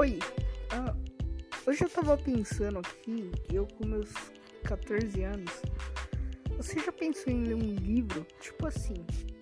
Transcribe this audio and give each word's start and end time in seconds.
Oi, 0.00 0.18
ah, 0.70 0.96
hoje 1.66 1.84
eu 1.84 1.90
tava 1.90 2.16
pensando 2.16 2.78
aqui, 2.78 3.30
eu 3.52 3.66
com 3.66 3.86
meus 3.86 4.10
14 4.64 5.22
anos, 5.24 5.60
você 6.56 6.80
já 6.80 6.90
pensou 6.90 7.30
em 7.30 7.44
ler 7.44 7.54
um 7.54 7.74
livro? 7.74 8.26
Tipo 8.40 8.68
assim, 8.68 8.94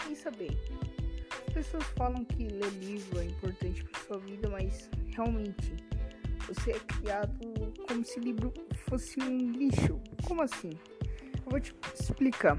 pensa 0.05 0.33
bem. 0.33 0.51
As 1.47 1.55
pessoas 1.55 1.85
falam 1.97 2.25
que 2.25 2.49
ler 2.49 2.73
livro 2.81 3.21
é 3.21 3.27
importante 3.27 3.85
para 3.85 4.01
sua 4.01 4.19
vida, 4.19 4.51
mas 4.51 4.91
realmente 5.15 5.77
você 6.49 6.73
é 6.73 6.81
criado 6.81 7.39
como 7.87 8.05
se 8.05 8.19
livro 8.19 8.53
fosse 8.89 9.21
um 9.21 9.53
lixo. 9.53 10.01
Como 10.27 10.43
assim? 10.43 10.71
Eu 11.47 11.51
vou 11.53 11.61
te 11.61 11.73
explicar. 11.95 12.57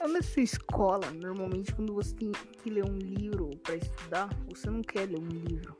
Na 0.00 0.20
sua 0.20 0.42
escola, 0.42 1.08
normalmente 1.12 1.72
quando 1.76 1.94
você 1.94 2.12
tem 2.12 2.32
que 2.60 2.70
ler 2.70 2.84
um 2.84 2.98
livro 2.98 3.50
para 3.62 3.76
estudar, 3.76 4.28
você 4.48 4.68
não 4.68 4.82
quer 4.82 5.08
ler 5.08 5.20
um 5.20 5.28
livro 5.28 5.76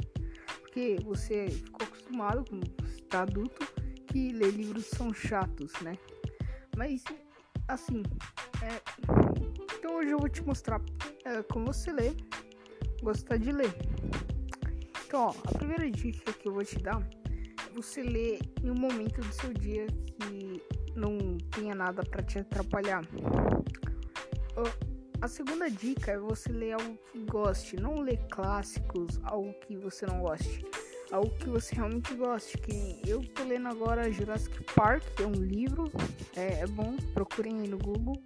porque 0.74 0.96
você 1.04 1.48
ficou 1.48 1.86
acostumado 1.86 2.44
quando 2.48 2.68
está 2.96 3.22
adulto 3.22 3.64
que 4.08 4.32
ler 4.32 4.50
livros 4.50 4.86
são 4.86 5.14
chatos, 5.14 5.72
né? 5.82 5.96
Mas 6.76 7.04
assim, 7.68 8.02
é... 8.60 8.82
então 9.78 9.98
hoje 9.98 10.10
eu 10.10 10.18
vou 10.18 10.28
te 10.28 10.42
mostrar 10.42 10.80
é, 11.24 11.44
como 11.44 11.66
você 11.66 11.92
lê, 11.92 12.12
gostar 13.00 13.36
de 13.36 13.52
ler. 13.52 13.72
Então, 15.06 15.26
ó, 15.26 15.34
a 15.44 15.58
primeira 15.58 15.88
dica 15.88 16.32
que 16.32 16.48
eu 16.48 16.52
vou 16.52 16.64
te 16.64 16.80
dar 16.80 17.00
é 17.00 17.72
você 17.72 18.02
ler 18.02 18.40
em 18.60 18.68
um 18.68 18.74
momento 18.74 19.20
do 19.20 19.32
seu 19.32 19.54
dia 19.54 19.86
que 19.86 20.60
não 20.96 21.38
tenha 21.52 21.76
nada 21.76 22.02
para 22.02 22.20
te 22.20 22.40
atrapalhar. 22.40 23.02
A 25.20 25.28
segunda 25.28 25.70
dica 25.70 26.12
é 26.12 26.18
você 26.18 26.52
ler 26.52 26.72
algo 26.72 26.98
que 27.10 27.18
goste, 27.24 27.76
não 27.76 28.00
ler 28.00 28.18
clássicos, 28.30 29.20
algo 29.24 29.54
que 29.60 29.76
você 29.76 30.04
não 30.06 30.20
goste, 30.20 30.64
algo 31.10 31.30
que 31.38 31.48
você 31.48 31.74
realmente 31.74 32.14
goste. 32.14 32.58
Que 32.58 33.00
eu 33.06 33.24
tô 33.28 33.44
lendo 33.44 33.68
agora 33.68 34.10
Jurassic 34.12 34.62
Park, 34.74 35.02
é 35.20 35.26
um 35.26 35.32
livro, 35.32 35.90
é, 36.36 36.60
é 36.60 36.66
bom, 36.66 36.96
procurem 37.14 37.60
aí 37.60 37.68
no 37.68 37.78
Google. 37.78 38.22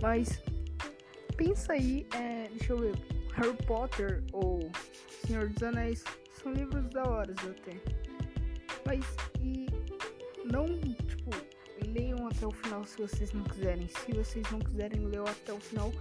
Mas 0.00 0.42
pensa 1.36 1.72
aí, 1.72 2.06
é, 2.14 2.48
deixa 2.48 2.72
eu 2.72 2.78
ver, 2.78 2.94
Harry 3.34 3.56
Potter 3.66 4.22
ou 4.32 4.70
Senhor 5.26 5.48
dos 5.48 5.62
Anéis 5.62 6.04
são 6.42 6.52
livros 6.52 6.88
da 6.90 7.04
hora 7.08 7.32
até. 7.32 7.76
Mas 8.84 9.04
e 9.40 9.66
não 10.44 10.66
até 12.36 12.46
o 12.46 12.50
final 12.50 12.84
se 12.84 13.00
vocês 13.00 13.32
não 13.32 13.44
quiserem. 13.44 13.88
Se 13.88 14.12
vocês 14.12 14.50
não 14.50 14.58
quiserem 14.58 15.06
ler 15.06 15.20
até 15.20 15.52
o 15.52 15.60
final, 15.60 15.92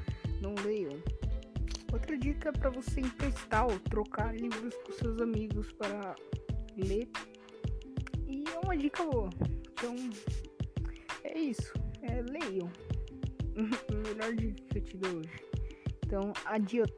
não 0.41 0.55
leiam. 0.63 0.97
Outra 1.91 2.17
dica 2.17 2.49
é 2.49 2.51
para 2.51 2.69
você 2.69 3.01
emprestar 3.01 3.65
ou 3.65 3.79
trocar 3.81 4.33
livros 4.35 4.73
com 4.85 4.91
seus 4.93 5.21
amigos 5.21 5.71
para 5.73 6.15
ler. 6.77 7.09
E 8.27 8.43
é 8.47 8.59
uma 8.63 8.77
dica 8.77 9.03
boa. 9.03 9.29
Então, 9.73 9.95
é 11.23 11.37
isso. 11.37 11.73
É, 12.01 12.21
leiam. 12.21 12.71
Melhor 14.07 14.33
dica 14.35 14.63
que 14.69 14.77
eu 14.77 14.83
te 14.83 14.97
dou 14.97 15.17
hoje. 15.17 15.43
Então, 16.05 16.33
adiós. 16.45 16.89